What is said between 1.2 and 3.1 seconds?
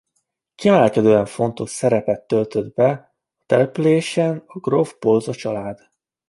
fontos szerepet töltött be